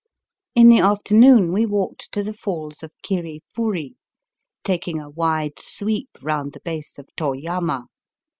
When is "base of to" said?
6.61-7.35